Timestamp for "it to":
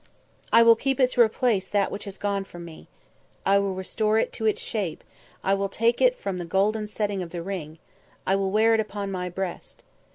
0.99-1.21, 4.17-4.47